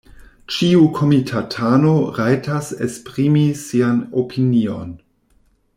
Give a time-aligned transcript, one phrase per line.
[0.53, 1.91] Ĉiu komitatano
[2.21, 4.97] rajtas esprimi sian opinion.